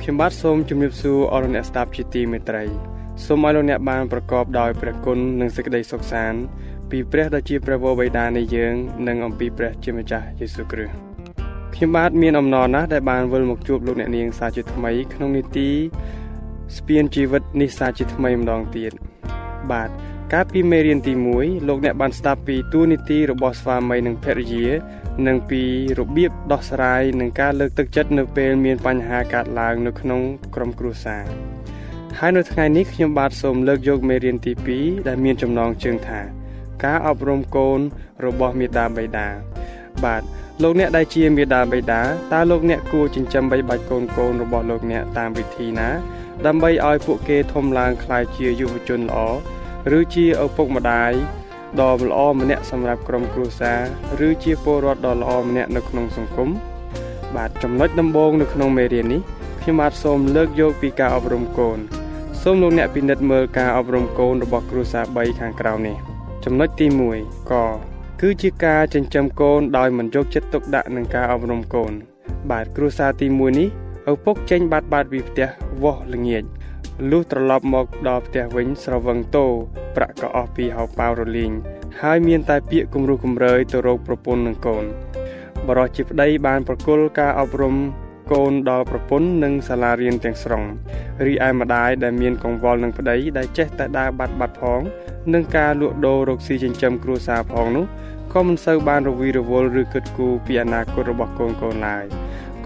[0.00, 6.40] ខ្ញុំបាទសូមជម្រាបសួរអរអ្នកស្ដាប់ជាទីមេត្រី សូមឲ្យលោកអ្នកបានប្រកបដោយព្រះគុណនិងសេចក្តីសុខសាន្ត
[6.90, 8.74] ពីព្រះដ៏ជាព្រះវរបិតានៃយើង
[9.08, 10.94] និងអំពីព្រះជាម្ចាស់យេស៊ូវគ្រីស្ទ
[11.74, 15.70] ខ្ញុំបាទមានអំណរណាស់ដែលបានវិលមកជួបលោកអ្នកនាងសាជាថ្មី ក្នុងនីតិ
[16.76, 18.92] ស្ពានជីវិតនេះសាជាថ្មីម្ដងទៀត
[19.70, 19.90] បាទ
[20.32, 24.66] កាលពីមេរៀនទី1លោកអ្នកបានស្ដាប់ពីទួលនីតិរបស់ស្វាមីនិងភរិយា
[25.26, 25.62] និងពី
[25.98, 30.20] របៀបដោះស្រាយនឹងការលើកទឹកចិត្តនៅពេលមានបញ្ហាកើតឡើងនៅក្នុង
[30.54, 31.57] ក្រុមគ្រួសារ
[32.16, 36.20] ហើយនៅថ្ងៃនេះខ្ញុំបាទសូមលើកយកមេរៀនទី2ដែលមានចំណងជើងថា
[36.84, 37.80] ការអប់រំកូន
[38.24, 39.28] របស់មេតាបិតា
[40.04, 40.22] បាទ
[40.62, 42.00] លោកអ្នកដែលជាមេដាបិតា
[42.32, 45.88] តើលោកអ្នកគួរចិញ្ចឹមបីបាច់កូនកូនរបស់លោកអ្នកតាមវិធីណា
[46.46, 49.18] ដើម្បីឲ្យពួកគេធំឡើងក្លាយជាយុវជនល្អ
[49.98, 51.12] ឬជាឪពុកម្ដាយ
[51.80, 53.72] ដ៏ល្អម្នាក់សម្រាប់ក្រុមគ្រួសា
[54.20, 56.48] រឬជាពលរដ្ឋដ៏ល្អម្នាក់នៅក្នុងសង្គម
[57.36, 59.20] បាទចំណុចដំបូងនៅក្នុងមេរៀននេះ
[59.60, 61.78] ខ្ញុំបាទសូមលើកយកពីការអប់រំកូន
[62.50, 65.96] សូមលោកអ្នកពិនិត្យមើលការអប់រំកូនរបស់គ្រួសារ3ខាងក្រោមនេះ
[66.44, 66.86] ចំណុចទី
[67.18, 67.54] 1ក
[68.20, 71.92] គឺជាការចិញ្ចឹមកូនដោយមិនយកចិត្តទុកដាក់នឹងការអប់រំកូន
[72.50, 73.68] បាទគ្រួសារទី1នេះ
[74.10, 75.48] ឪពុកចេញបាត់បាត់ពីផ្ទះ
[75.82, 76.44] វាស់ល្ងាច
[77.10, 79.46] លុះត្រឡប់មកដល់ផ្ទះវិញស្រវឹងតោ
[79.96, 81.52] ប្រាក់ក៏អស់ពីហៅប៉ៅរលីង
[82.02, 84.84] ហើយមានតែពាក្យគំរោះគំរើយទៅរកប្រពន្ធនឹងកូន
[85.66, 87.74] បរិសុទ្ធជាប្តីបានប្រគល់ការអប់រំ
[88.32, 90.62] កូនដល់ប្រពន្ធនិងសាលារៀនទាំងស្រុង
[91.26, 94.80] រីឯម្ដាយដែលមានកង្វល់នឹងប្តីដែលចេះតែដើរបាត់បាត់ផង
[95.34, 97.84] និងការលក់ដូររកស៊ីចិញ្ចឹមគ្រួសារផងនោះ
[98.32, 102.04] ក៏មិនសូវបានរវីរវល់ឬគិតគូរពីអនាគតរបស់កូនកូនឡើយ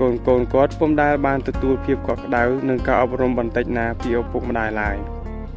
[0.00, 4.96] កូនកូនគាត់ពុំដែលបានទទួលភាពកក់ក្ដៅនិងការអប់រំបន្តិចណាពីឪពុកម្ដាយឡើយ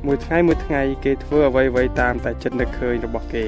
[0.06, 3.46] មួយថ្ងៃមួយថ្ងៃគេធ្វើអ្វីៗតាមតែចិត្តនឹកឃើញរបស់គេ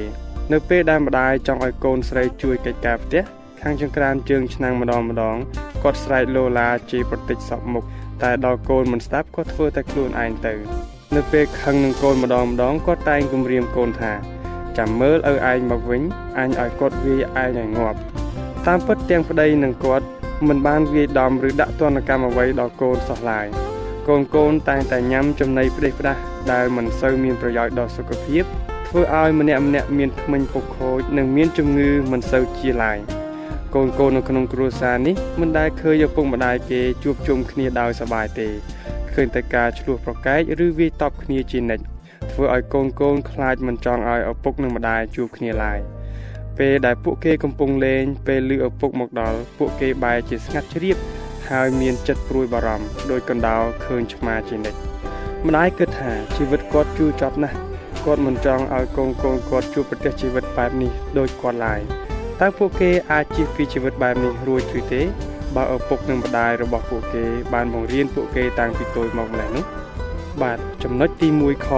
[0.53, 3.23] នៅពេលដែលម្ដាយចង់ឲ្យកូនស្រីជួយកិច្ចការផ្ទះ
[3.61, 5.35] ខាងចង្ក្រានជើងឆ្នាំងម្ដងម្ដង
[5.83, 7.83] គាត់ស្រែកលោឡាជាប្រតិចសពមុខ
[8.23, 10.53] តែដល់កូនមិនស្ដាប់គាត់ធ្វើតែខ្លួនឯងទៅ
[11.15, 14.13] នៅពេលខឹងនឹងកូនម្ដងម្ដងគាត់តែងគំរាមកូនថា
[14.77, 16.01] ចាំមើលឪឯងមកវិញ
[16.37, 17.99] អញឲ្យគាត់វាយឯងឲ្យងាប់
[18.67, 20.05] តាមពិតទាំងប្តីនិងគាត់
[20.47, 23.47] មិនបានវាយដំឬដាក់ទណ្ឌកម្មអ្វីដល់កូនសោះឡើយ
[24.07, 26.21] កូនកូនតែងតែញ៉ាំចំណីផ្ដេសផ្ដាស់
[26.51, 28.43] ដែលមិនសូវមានប្រយោជន៍ដល់សុខភាព
[28.87, 32.99] ធ្វើឲ្យម្នាក់ម្នាក់មានធ្មេញពុកខូចនិងមានជំងឺមិនសូវជាឡើយ
[33.75, 38.47] កូនកូននៅក្នុងគ្រួសារនេះមិនដែលឃើញឪពុកម្ដាយគេជួបជុំគ្នាដោយសប្បាយទេ
[39.13, 41.83] ឃើញតែការឆ្លោះប្រកែកឬវាយតប់គ្នាជានិច្ច
[42.31, 45.79] ធ្វើឲ្យកូនកូនខ្លាចមិនចង់ឲ្យឪពុកនិងម្ដាយជួបគ្នាឡើយ
[46.57, 50.97] ពេលដែលពួកគេកំពុងលេងពេលលឺឪពុកមកដល់ពួកគេបែរជាស្ងាត់ជ្រាប
[51.49, 54.79] ហើយមានចិត្តព្រួយបារម្ភដោយកណ្ដោឃើញឆ្មាជានិច្ច
[55.47, 57.57] ម្ដាយគិតថាជីវិតគាត់ជូរចត់ណាស់
[58.05, 61.81] គាត់មិនចង់ឲ្យកូនកូនគាត់ជួបប្រទះជីវិតបែបនេះដូចគាត់ឡើយ
[62.41, 65.01] តើពួកគេអាចជៀសពីជីវិតបែបនេះរួចឬទេ
[65.55, 67.23] បើឪពុកនិងម្ដាយរបស់ពួកគេ
[67.53, 69.65] បានបង្រៀនពួកគេតាំងពីតូចមកម្ល៉េះនោះ
[70.41, 71.69] បាទចំណុចទី1ខ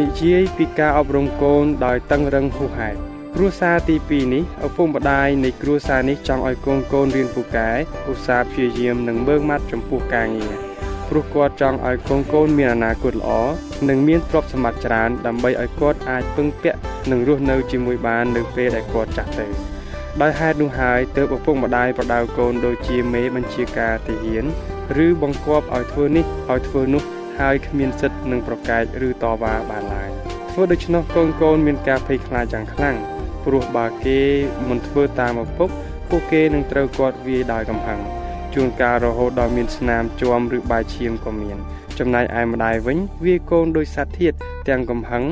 [0.00, 2.98] និយាយពីការអប់រំកូនដោយតឹងរឹងហួសហេតុ
[3.34, 7.70] គ្រួសារទី2នេះឪពុកម្ដាយនៃគ្រួសារនេះចង់ឲ្យកូនកូនរៀនពូកែ
[8.10, 10.54] ឧស្សាហ៍ព្យាយាមនិងមើងម៉ាត់ចំពោះការងារ
[11.08, 13.30] ព្រោះគាត់ចង់ឲ្យកូនកូនមានអនាគតល្អ
[13.88, 16.78] និងមានទ្រព្យសម្បត្តិច្រើនដើម្បីឲ្យគាត់អាចពឹងពាក់
[17.10, 19.75] និងរស់នៅជាមួយបាននៅពេលដែលគាត់ចាស់ទៅ
[20.22, 24.44] ដោយហេតុនោះហើយទើបឪពុកម្ដាយប្រដៅកូនដូចជាមេបញ្ជាការទាហាន
[25.04, 27.02] ឬបង្គាប់ឲ្យធ្វើនេះឲ្យធ្វើនោះ
[27.38, 30.10] ហើយគ្មានសិទ្ធិនឹងប្រកែកឬតវ៉ាបានឡើយ
[30.52, 32.96] ធ្វើដូច្នោះកូនកូនមានការភ័យខ្លាចយ៉ាងខ្លាំង
[33.44, 34.18] ព្រោះបើគេ
[34.68, 35.68] មិនធ្វើតាមឪពុក
[36.08, 38.00] ពួកគេនឹងត្រូវគាត់វាយដោយកំហឹង
[38.54, 41.58] ជួនកាលរហូតដល់មានស្នាមជួមឬបាយឈាមក៏មាន
[41.98, 44.32] ចំណែកឯម្ដាយវិញវាយកូនដោយសត្វធាត
[44.68, 45.24] ទាំងកំហឹង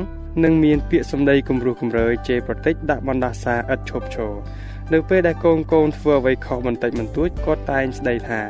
[0.43, 4.33] និងមានពាក្យសម្ដីគំរោះគំរើយជេរប្រតិចដាក់បណ្ដាសាឥតឈប់ឈរ
[4.93, 8.41] នៅពេលដែលកូនកូនធ្វើអ្វីខុសបន្តិចបន្តួចគាត់តែងស្ដីថា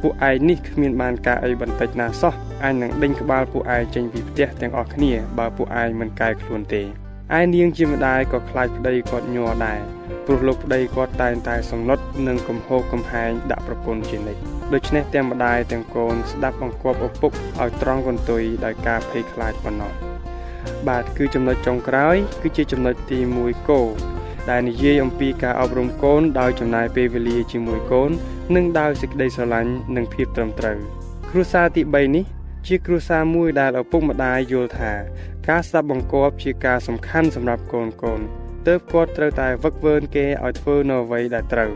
[0.00, 6.82] ពួកឯងនេះគ្មានបានការអីបន្តិចណាសោះអញនឹងដេញក្បាលពួកឯងចេញពីផ្ទះទាំងអស់គ្នាបើពួកឯងមិនកែខ្លួនទេ
[7.38, 9.80] ឯនាងជាម្ដាយក៏ខ្លាចប្តីគាត់ញ័រដែរ
[10.26, 14.40] ព្រោះលោកប្តីគាត់តែងតែសំណត់និងកំហោកកំហែងដាក់ប្រពន្ធជានិច្ច
[14.72, 19.92] ដូច្នេះទាំងម្ដាយទាំងកូនស្ដាប់បង្គាប់ឪពុកឲ្យត្រង់កន្ទុយដោយការភ័យខ្លាចប៉ុណ្ណោះ
[20.88, 23.80] បាទគឺចំណុចចុងក្រោយគឺជាចំណុចទី1គោ
[24.50, 28.10] ដែលនិយាយអំពីការអប់រំកូនដោយចំណាយពេលវេលាជាមួយកូន
[28.56, 30.78] និងដោយសេចក្តីស្រឡាញ់និងភាពត្រឹមត្រូវ
[31.30, 32.24] គ្រួសារទី3នេះ
[32.66, 34.92] ជាគ្រួសារមួយដែលឪពុកម្ដាយយល់ថា
[35.48, 38.20] ការស្ដាប់បង្គាប់ជាការសំខាន់សម្រាប់កូនកូន
[38.66, 41.72] ទើបគាត់ត្រូវតែវឹកវើគេឲ្យធ្វើនៅអ្វីដែលត្រូវ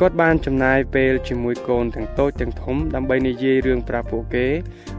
[0.00, 4.46] គាត់បានចំណាយពេលជាមួយកូនទាំងតូចទាំងធំដើម្បីនិយាយរឿងប្រាប់ពួកគេ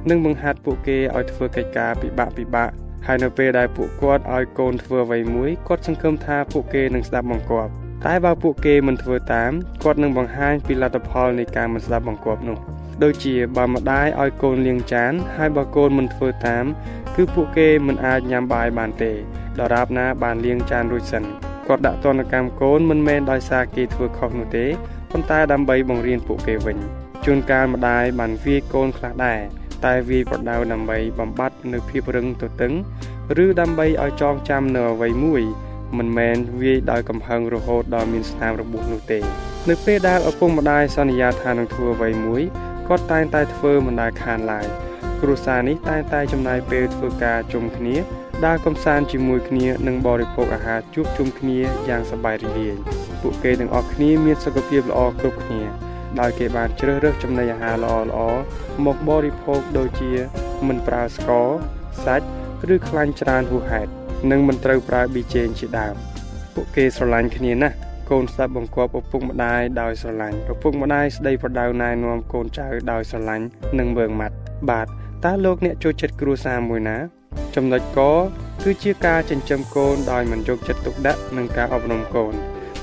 [0.09, 2.69] និងបង្ហាត់ពួកគេឲ្យធ្វើកិច្ចការពិបាកពិបាក
[3.07, 7.71] ហើយនៅពេលដែលពួកគាត់ឲ្យកូនធ្វើអ្វីមួយគាត់សង្ឃឹមថាពួកគេនឹងស្ដាប់បង្គាប់
[8.05, 9.51] តែបើពួកគេមិនធ្វើតាម
[9.83, 12.57] គាត់នឹងបង្ហាញពីលទ្ធផលនៃការមិនស្ដាប់បង្គាប់នោះ
[13.03, 16.65] ដូចជាបើម្ដាយឲ្យកូនលាងចាន ហើយបើកូនមិនធ្វើតាម
[17.15, 19.11] គឺពួកគេមិនអាចញ៉ាំបាយបានទេ
[19.59, 21.23] ដរាបណាបានលាងចានរួចសិន
[21.67, 24.65] គាត់ដាក់ទណ្ឌកម្មកូនមិនមែនដោយសារគេធ្វើខុសនោះទេ
[25.11, 26.77] ប៉ុន្តែដើម្បីបង្រៀនពួកគេវិញ
[27.25, 29.39] ជួនកាលម្ដាយបានវាយកូនខ្លះដែរ
[29.85, 32.73] តែវាយប្រដៅដើម្បីបំបត្តិនៅភាពរឹងទទឹង
[33.43, 35.43] ឬដើម្បីឲ្យចងចាំនៅអ្វីមួយ
[35.97, 39.19] មិនមែនវាយដោយកំហឹងរហូតដល់មានស្នាមរបួសនោះទេ
[39.69, 42.41] នៅពេលដែលឪពុកម្ដាយសន្យាថានឹងធ្វើអ្វីមួយ
[42.87, 44.67] គាត់តែងតែធ្វើមិនដែលខានឡើយ
[45.21, 47.95] គ្រួសារនេះតែងតែចំណាយពេលធ្វើការជុំគ្នា
[48.45, 52.75] ដើរកំសាន្តជាមួយគ្នានិងបរិភោគអាហារជួបជុំគ្នាយ៉ាងសប្បាយរីករាយ
[53.21, 55.61] ពួកគេទាំងអស់គ្នាមានសុខភាពល្អគ្រប់គ្នា
[56.19, 58.19] ដោយគេបានជ្រើសរើសចំណីអាហារល្អល្អ
[58.85, 60.11] មកបរិភោគដូចជា
[60.67, 61.47] មិនប្រើស្ករ
[62.05, 62.27] សាច់
[62.73, 63.91] ឬខ្លាញ់ច្រើនហួសហេតុ
[64.31, 65.95] និងមិនត្រូវប្រើប៊ីចេងជាដើម
[66.53, 67.75] ពួកគេស្រឡាញ់គ្នាណាស់
[68.09, 73.45] កូនស្ដាប់បង្គាប់ឪពុកម្ដាយដោយស្រឡាញ់ឪពុកម្ដាយស្ដីប្រដៅណែនាំកូនចៅដោយស្រឡាញ់
[73.79, 74.35] និងមើងម៉ាត់
[74.69, 74.87] បាទ
[75.25, 76.97] តើលោកអ្នកចូលចិត្តគ្រួសារមួយណា
[77.55, 77.99] ចំណុចក
[78.63, 82.33] គឺជាការចិញ្ចឹមកូនដោយមិនយកចិត្តទុកដាក់នឹងការអប់រំកូន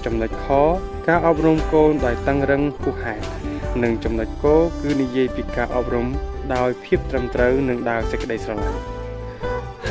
[0.04, 0.46] ចំណុចខ
[1.10, 3.24] ការអប់រំកូនដោយតឹងរឹងហួសហេតុ
[3.82, 4.46] និងចំណុចគ
[4.82, 6.06] គឺនិយាយពីការអប់រំ
[6.54, 8.80] ដោយភាពត្រឹមត្រូវនិងដោយសេចក្តីស្រឡាញ់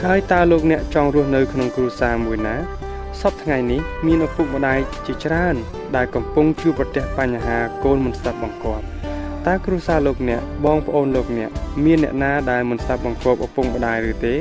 [0.02, 2.56] ហើយតើលោកអ្នកចង់រស់នៅក្នុងគ្រួសារមួយណា
[3.22, 5.56] សពថ្ងៃនេះមានឪពុកម្ដាយជាច្រើន
[5.96, 8.84] ដែលកំពុងជួបប្រទះបញ្ហាកូនមិនស្ដាប់បង្គាប់
[9.48, 11.50] តើគ្រួសារលោកអ្នកបងប្អូនលោកអ្នក
[11.86, 14.36] មានអ្នកណាដែលមិនស្ដាប់បង្គាប់ឪពុកម្ដាយឬទេ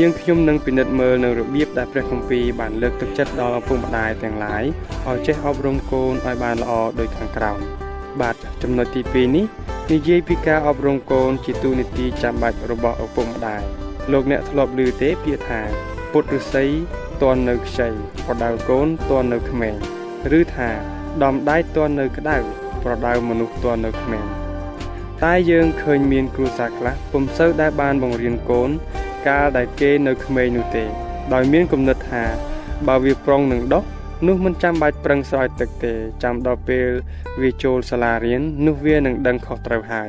[0.00, 4.64] យើងខ្ញុំនឹងពិនិត្យមើលនៅរបៀបដែលព្រះគម្ពីរបានលើកទឹកចិត្តដល់ឪពុកម្ដាយទាំងឡាយ
[5.08, 7.58] ឲ្យចេះអប់រំកូនឲ្យបានល្អដូចខាងក្រោម
[8.20, 9.44] បាទចំណុចទី2នេះ
[9.92, 13.62] និយាយពីការអប់រំកូនជាទូនីតិចាំបាច់របស់ឪពុកម្ដាយ
[14.12, 15.60] លោកអ្នកធ្លាប់ឮទេពាក្យថា
[16.12, 16.64] ពុទ្ធឫស្សី
[17.22, 17.88] តន់នៅខ្ចី
[18.26, 19.74] ប្រដៅកូនតន់នៅក្មេង
[20.38, 20.70] ឬថា
[21.22, 22.36] ដំដៃតន់នៅក្តៅ
[22.82, 24.24] ប្រដៅមនុស្សតន់នៅក្មេង
[25.24, 28.70] តែយើងឃើញមានគ្រួសារខ្លះពុំសូវដែលបានបង្រៀនកូន
[29.26, 30.84] កាលដែលគេនៅក្មេងនោះទេ
[31.34, 32.24] ដោយមានគំនិតថា
[32.88, 33.84] បើវាប្រុងនឹងដុះ
[34.26, 36.88] នោះមិនចាំបាច់ប្រឹងស្រោចទឹកទេចាំដល់ពេល
[37.42, 40.08] វាចូលសាលារៀននោះវានឹងដឹងខុសត្រូវហើយ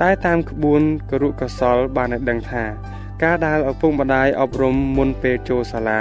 [0.00, 2.64] តែតាមក្បួនគរុកសលបានឲ្យដឹងថា
[3.22, 6.00] ការដែលឪពុកម្ដាយអប់រំមុនពេលចូលសាលា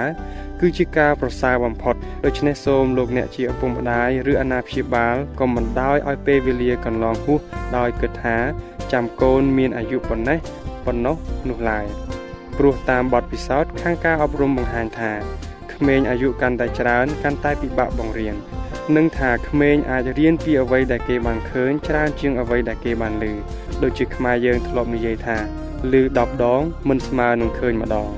[0.60, 7.40] គឺជាការប្រសើរបំផុតដូច្នេះសូមលោកអ្នកជាឪពុកម្ដាយឬអាណាព្យាបាលកុំបណ្ដោយឲ្យពេលវេលាកន្លងហួស
[7.78, 8.38] ដោយគិតថា
[8.92, 10.40] ចាំកូនមានអាយុប៉ុណ្ណេះ
[10.86, 11.16] ប៉ុណ្ណោះ
[11.50, 12.07] នោះឡើយ
[12.58, 15.12] ព្រោះតាមបទពិសោធន៍ខាងការអប់រំបង្ហាញថា
[15.74, 18.36] ក្មេងអាយុកាន់តែច្រើនកាន់តែពិបាកបង្រៀន
[18.96, 23.34] និងថាក្មេងអាចរៀនពីអ្វីដែលគេបានឃើញច្រើនជាងអ្វីដែលគេបានឮ
[23.84, 25.38] ដូចជាខ្មែរយើងធ្លាប់និយាយថា
[25.92, 28.10] ឮ10ដងមិនស្មើនឹងឃើញម្ដង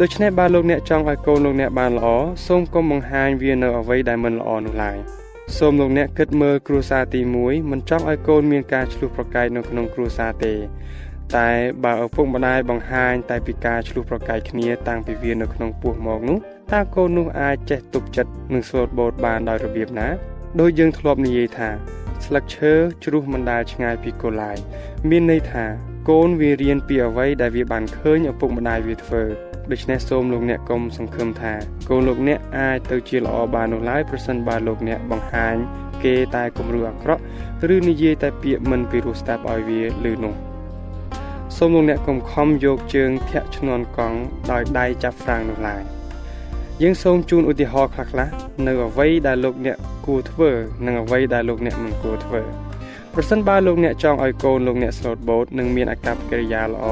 [0.00, 2.08] ដូច្នេះបើលោកអ្នកចង់ឲ្យកូនលោកអ្នកបានល្អ
[2.46, 4.98] សូមកុំបង្ហាញវានៅអ្វីដែលមិនល្អនោះឡើយ
[5.58, 10.54] សូមលោកអ្នកគិតមើលគ្រួសារទី1មិនចង់ឲ្យកូនមានការឆ្លោះប្រកែកនៅក្នុងគ្រួសារទេ
[11.36, 11.50] តែ
[11.84, 16.38] បើឪពុកម្ដាយបង្ហាញតែពីការឆ្លោះប្រកែកគ្នាតាំងពីវានៅក្នុងពោះមកនោះ
[16.72, 20.08] តើកូននោះអាចចេះទប់ចិត្តនិងស្លូតបូតបានដោយរបៀបណា
[20.60, 21.68] ដោយយើងធ្លាប់និយាយថា
[22.24, 22.72] ស្លឹកឈើ
[23.04, 24.58] ជ្រុះមិនដែលឆ្ងាយពីគល់ឡើយ
[25.08, 25.64] មានន័យថា
[26.10, 29.22] កូនវារៀនពីអ្វីដែលវាបានឃើញឪពុកម្ដាយវាធ្វើ
[29.70, 31.52] ដូច្នេះសូមលោកអ្នកកុំសង្ឃឹមថា
[31.88, 35.56] កូនលោកអ្នកអាចទៅជាល្អបាននោះឡើយប្រសិនបើលោកអ្នកបង្ហាញ
[36.04, 37.22] គេតែគំរូអាក្រក់
[37.74, 39.80] ឬនិយាយតែពាក្យមិនពីរោះស្ដាប់ឲ្យវា
[40.12, 40.47] ឮនោះ
[41.60, 44.18] សូមលោកអ្នកកុំខំយកជើងធាក់ឈ្នន់កង់
[44.50, 45.82] ដោយដៃចាប់ហ្វ្រាំងនោះឡើយ
[46.82, 48.32] យើងសូមជូនឧទាហរណ៍ខ្លះៗ
[48.66, 50.50] នៅអ្វីដែលលោកអ្នកគួរធ្វើ
[50.86, 52.42] និងអ្វីដែលលោកអ្នកមិនគួរធ្វើ
[53.14, 56.84] ប្រសិនបើលោកអ្នកចង់ឲ្យកូនលោកអ្នកស្លូតបូតនិងមានអាកប្បកិរិយាល្អ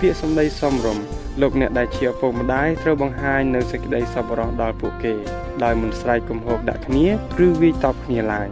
[0.00, 1.04] ពាក្យសម្ដីសមរម្យ
[1.40, 5.14] លោកអ្នកដែលជាឪពុកម្ដាយត្រូវបង្ហាញនៅសេចក្តីសប្បុរសដល់ពួកគេ
[5.64, 7.06] ដោយមិនស្រែកគំហកដាក់គ្នា
[7.46, 8.48] ឬវាយតប់គ្នាឡើយ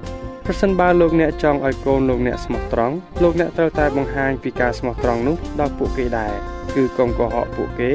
[0.49, 6.33] ប្រសិនបើលោកអ្នកចង់ឲ្យកូនលោកអ្នកស្មោះត្រង់លោកអ្នកត្រូវតែបង្ហាញពីការស្មោះត្រង់នោះដល់ពួកគេដែរ
[6.75, 7.93] គឺកុំកុហកពួកគេ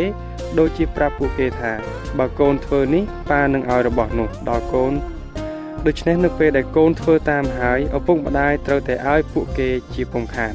[0.59, 1.71] ដូចជាប្រាប់ពួកគេថា
[2.19, 4.93] បើកូនធ្វើនេះប៉ានឹងឲ្យរបស់នោះដល់កូន
[5.85, 10.53] ដូច្នេះនៅពេលដែលកូនធ្វើតាមហើយឪពុកម្ដាយត្រូវតែឲ្យពួកគេជាពុំខាន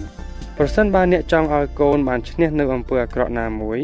[0.59, 3.79] ប្រសិនបើអ្នកចង់ឲ្យកូនបានឈ្នះនៅអំពើអាក្រក់ណាមួយ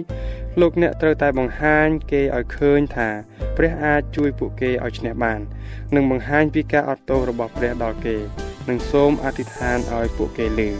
[0.61, 3.09] លោកអ្នកត្រូវតែបង្ហាញគេឲ្យឃើញថា
[3.57, 5.41] ព្រះអាចជួយពួកគេឲ្យឈ្នះបាន
[5.95, 8.17] និងបង្ហាញពីការអត់ទោសរបស់ព្រះដល់គេ
[8.69, 10.71] និងសូមអធិដ្ឋានឲ្យពួកគេលឺ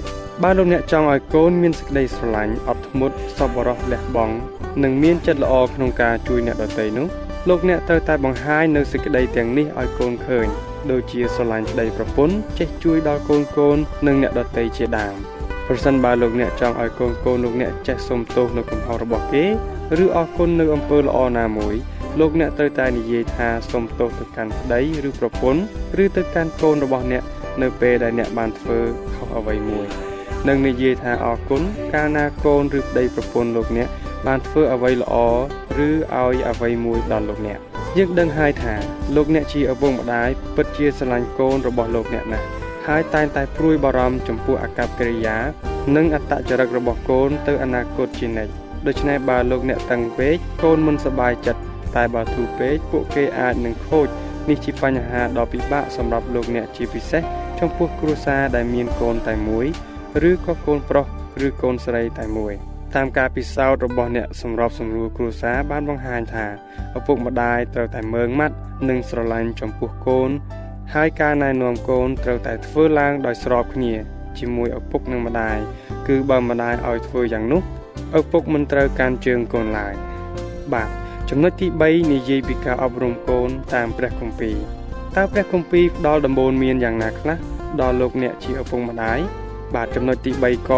[0.43, 4.35] បើលោកអ្នកចង់ឲ្យកូនមានសេចក្តីស្រឡាញ់អត់ធ្មត់សប្បុរសលះបង់
[4.83, 7.07] និងមានចិត្តល្អក្នុងការជួយអ្នកដទៃនោះ
[7.49, 10.47] លោកអ្នកត្រូវតែបង្ហាញនៅសេចក្តីទាំងនេះឲ្យកូនឃើញ
[10.91, 15.17] ដូចជាស្រឡាញ់ប្តីប្រពន្ធចេះជួយដល់កូនកូននិងអ្នកដទៃជាដើម
[15.73, 19.45] ប្រសិនបើលោកអ្នកចង់ឲ្យកូនកូនលោកអ្នកចេះសុំទោសនៅកំហុសរបស់គេ
[20.05, 21.75] ឬអរគុណនៅអំពើល្អណាមួយ
[22.21, 25.63] លោកអ្នកត្រូវតែនិយាយថាសុំទោសទៅកាន់ប្តីឬប្រពន្ធ
[26.05, 27.23] ឬទៅកាន់កូនរបស់អ្នក
[27.63, 28.79] នៅពេលដែលអ្នកបានធ្វើ
[29.15, 29.87] ខុសអ្វីមួយ
[30.49, 31.63] និងនិយាយថាអរគុណ
[31.95, 33.89] កាលណាកូនឬប្តីប្រពន្ធលោកអ្នក
[34.27, 35.15] បានធ្វើអ្វីល្អ
[35.79, 37.59] ឬឲ្យអ្វីមួយដល់លោកអ្នក
[37.99, 38.75] យើងដឹងហើយថា
[39.17, 45.37] លោកអ្នកជាឪពុកម្ដាយពិតជាស្រឡាញ់កូនរបស់លោកអ្នកណាស់ ហើយតែងតែព្រួយបារម្ភចំពោះអាកប្បកិរិយា
[45.97, 48.53] និងអត្តចរិតរបស់កូនទៅអនាគតជានិច្ច
[48.87, 51.61] ដូច្នេះបើលោកអ្នកតឹងពេកកូនមិនសប្បាយចិត្ត
[51.97, 54.09] តែបើធូរពេកពួកគេអាចនឹងខូច
[54.49, 57.23] នេះជាបញ្ហាដ៏ពិបាកសម្រាប់លោកអ្នកជាពិសេស
[57.61, 59.67] ចំពោះគ្រួសារដែលមានកូនតែមួយ
[60.31, 61.07] ឬក៏កូនប្រុស
[61.47, 62.55] ឬកូនស្រីតែមួយ
[62.95, 66.47] តាមការពិសោធន៍របស់អ្នកសម្របសម្រួលគ្រួសារបានបង្ហាញថា
[66.99, 68.57] ឪពុកម្ដាយត្រូវតែមើងម៉ាត់
[68.89, 70.31] និងស្រឡាញ់ចំពោះកូន
[70.97, 73.93] ហើយការណែនាំកូនត្រូវតែធ្វើឡើងដោយស្របគ្នា
[74.39, 75.59] ជាមួយឪពុកនិងម្ដាយ
[76.09, 77.63] គឺបើម្ដាយឲ្យធ្វើយ៉ាងនោះ
[78.19, 79.95] ឪពុកមិនត្រូវកាន់ជើងកូនឡើយ
[80.73, 80.89] បាទ
[81.31, 84.57] ចំណុចទី3និយាយពីការអប់រំកូនតាមព្រះគម្ពីរ
[85.17, 87.37] តើព្រះគម្ពីរផ្ដល់ដំបូន្មានយ៉ាងណាខ្លះ
[87.81, 89.19] ដល់លោកអ្នកជាឪពុកម្ដាយ
[89.75, 90.73] បាទចំណុចទី3ក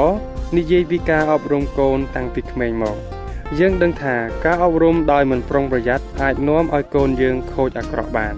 [0.56, 2.96] និយាយពីការអប់រំកូនតាំងពីក្មេងមក
[3.58, 8.34] យើងដឹងថាការអប់រំដោយមិនប្រុងប្រយ័ត្នអាចនាំឲ្យកូនយើងខូចអាក្រក់បាន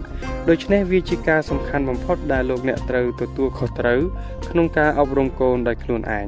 [0.50, 4.00] ដូច្នេះវាជាការសំខាន់បំផុតដែលលោកអ្នកត្រូវទទួលខុសត្រូវ
[4.50, 6.26] ក្នុងការអប់រំកូនដោយខ្លួនឯង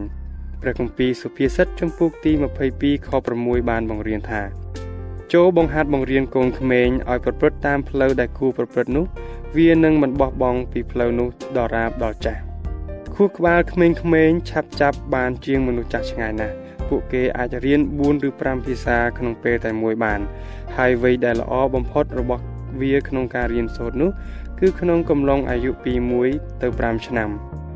[0.63, 2.33] ព្រះគម្ពីរសុភាសិតចំពោះទី
[2.69, 4.43] 22ខ6បានបង្រៀនថា
[5.33, 9.07] ចូលបង្ហាត់បង្រៀនកូនក្មេងឲ្យប្រព្រឹត្តតាមផ្លូវដែលគួរប្រព្រឹត្តនោះ
[9.57, 12.41] វានឹងមិនបោះបង់ពីផ្លូវនោះដល់រាបដល់ចាស់
[13.15, 16.55] ខួរក្បាលក្មេងៗឆាប់ចាប់បានជាងមនុស្សចាស់ឆ្ងាយណាស់
[16.89, 20.21] ពួកគេអាចរៀន4ឬ5ភាសាក្នុងពេលតែមួយបាន
[20.77, 22.45] ហើយវ័យដែលល្អបំផុតរបស់
[22.81, 24.11] វាក្នុងការរៀនសូត្រនោះ
[24.61, 25.93] គឺក្នុងកំឡុងអាយុពី
[26.29, 27.29] 1ទៅ5ឆ្នាំ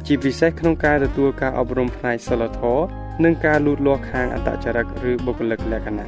[0.06, 2.84] ជាពិសេសក្នុងការទទួលការអប់រំផ្នែកសិលធម៌
[3.24, 6.06] និងការលូតលាស់ខាងអត្តចរិតឬបុគ្គលិកលក្ខណៈ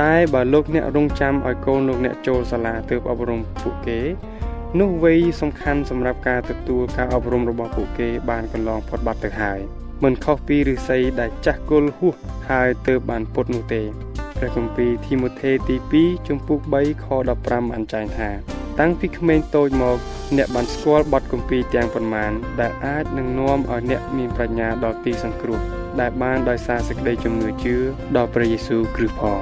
[0.00, 4.00] តែបើលោកអ្នករងចាំឲ្យកូនលោកអ្នកចូលសាលាទើបអប់រំពួកគេ
[4.80, 9.58] នោះវ័យសំខាន់សម្រាប់ការទទួលការអប់រំរបស់ពួកគេបានកន្លងផុតបាត់ទៅហើយ
[10.04, 12.14] មិនខុសពីឫស្សីដែលចាស់គល់ហួស
[12.50, 13.82] ហើយទើបបានពុតនោះទេ
[14.42, 17.06] ព្រះគម្ពីរធីម៉ូថេទី2ជំពូក3ខ
[17.38, 18.30] 15បានចែងថា
[18.80, 19.98] តាំងពីក្មេងតូចមក
[20.36, 25.60] អ្នកបានស្គាល់បទគម្ពីរទាំងប៉ុន្មានដែលអាចនឹងនាំឲ្យអ្នកមានប្រាជ្ញាដល់ទីសង្គ្រោះ
[26.00, 27.76] ដែលបានដោយសារសេចក្តីជំនឿជឿ
[28.16, 29.40] ដល់ព្រះយេស៊ូវគ្រីស្ទផង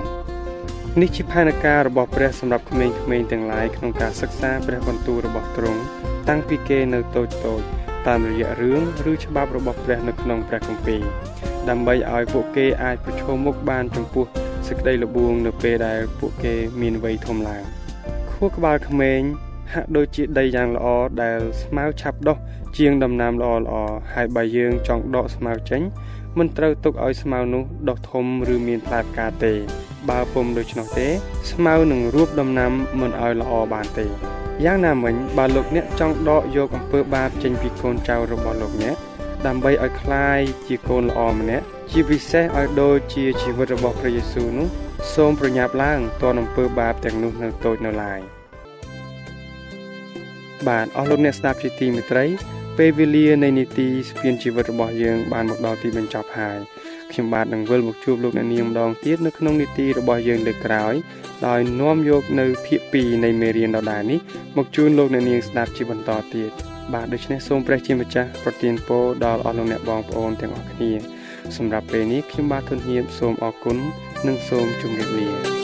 [1.00, 5.80] នេះជាផែនការរបស់ព្រះសម្រាប់ក្មេងៗទាំងឡាយក្នុងការសិក្សាព្រះបន្ទូលរបស់ទ្រង់
[6.28, 7.62] តាំងពីគេនៅតូចតូច
[8.06, 11.02] តាមរយៈរឿងឬច្បាប់របស់ព្រះនៅក្នុងព្រះគម្ពីរ
[11.68, 14.26] ដើម្បីឲ្យពួកគេអាចប្រឈមមុខបានចំពោះ
[14.67, 17.63] សេចក្តីល្បួងនៅពេលដែលពួកគេមានវ័យធំឡើង
[18.31, 19.19] ខួរក្បាលក្មេង
[19.73, 20.87] ហាក់ដូចជាដីយ៉ាងល្អ
[21.23, 22.37] ដែលស្មៅឆាប់ដុះ
[22.77, 23.75] ជាងដំណាំល្អល្អ
[24.13, 25.81] ហើយបើយើងចង់ដកស្មៅចេញ
[26.37, 29.53] មិនត្រូវទុកឲ្យស្មៅនោះដុះធំឬមានផ្លែផ្កាទេ
[30.09, 31.07] បើពុំដូច្នោះទេ
[31.51, 34.05] ស្មៅនឹងរួបដំណាំមិនឲ្យល្អបានទេ
[34.65, 38.95] យ៉ាងណាមិញបើលោកអ្នកចង់ដកយកអំពើបាបចេញពីកូនចៅរបស់លោកអ្នក
[39.45, 44.68] ដើម្បីឲ្យคลายជាកូនល្អម្នាក់ ជាពិសេសឲ្យដូចជាជីវិតរបស់ព្រះយេស៊ូវនោះ
[45.14, 48.20] សូមប្រញាប់ឡើងតនអំពើបាបទាំងនោះនៅតូចនៅឡើយ
[50.68, 52.24] បាទអស់លោកអ្នកស្ដាប់ជាទីមេត្រី
[52.78, 56.58] ពេលវេលានៃនីតិស្ពានជីវិតរបស់យើងបានមកដល់ទីបញ្ចប់ហើយ
[57.10, 60.94] ខ្ញុំបាទនឹងវិលមកជួបលោកអ្នកនាងម្ដងទៀតនៅក្នុងនីតិរបស់យើងលើកក្រោយ
[61.46, 64.20] ដោយនាំយកនៅភាគ2នៃមេរៀនដដែលនេះ
[64.56, 66.50] មកជូនលោកអ្នកនាងស្ដាប់ជាបន្តទៀត
[66.92, 70.92] បាទដូច្នេះសូមព្រះជាម្ចាស់ប្រទានពរដល់អស់លោកអ្នកបងប្អូនទាំងអស់គ្នា
[71.56, 73.76] សម្រាប់ពេលនេះខ្ញុំបាទធនធានសូមអរគុណ
[74.26, 75.59] និងសូមជម្រាបលា thank you